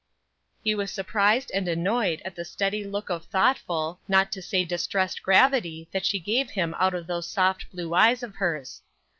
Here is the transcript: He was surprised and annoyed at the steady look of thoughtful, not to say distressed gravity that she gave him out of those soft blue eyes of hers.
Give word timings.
He 0.63 0.73
was 0.73 0.89
surprised 0.89 1.51
and 1.53 1.67
annoyed 1.67 2.23
at 2.25 2.33
the 2.35 2.43
steady 2.43 2.83
look 2.83 3.11
of 3.11 3.25
thoughtful, 3.25 3.99
not 4.07 4.31
to 4.31 4.41
say 4.41 4.65
distressed 4.65 5.21
gravity 5.21 5.89
that 5.91 6.07
she 6.07 6.17
gave 6.19 6.49
him 6.49 6.73
out 6.79 6.95
of 6.95 7.05
those 7.05 7.27
soft 7.29 7.69
blue 7.69 7.93
eyes 7.93 8.23
of 8.23 8.37
hers. 8.37 8.81